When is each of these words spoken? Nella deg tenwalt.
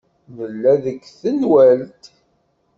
Nella 0.37 0.73
deg 0.83 1.01
tenwalt. 1.19 2.03